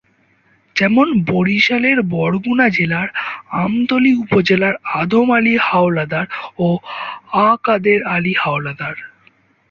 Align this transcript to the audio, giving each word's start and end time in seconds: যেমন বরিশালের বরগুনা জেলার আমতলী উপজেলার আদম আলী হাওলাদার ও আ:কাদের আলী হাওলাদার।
যেমন 0.75 1.07
বরিশালের 1.25 1.97
বরগুনা 2.13 2.67
জেলার 2.69 3.07
আমতলী 3.55 4.11
উপজেলার 4.15 4.75
আদম 5.01 5.27
আলী 5.31 5.55
হাওলাদার 5.61 6.25
ও 6.59 6.67
আ:কাদের 7.47 7.99
আলী 8.07 8.33
হাওলাদার। 8.37 8.95